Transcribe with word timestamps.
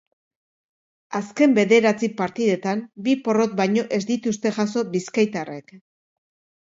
Azken 1.19 1.53
bederatzi 1.57 2.09
partidetan 2.21 2.81
bi 3.09 3.15
porrot 3.27 3.55
baino 3.63 3.87
ez 3.99 4.03
dituzte 4.13 4.55
jaso 4.59 4.85
bizkaitarrek. 4.97 5.75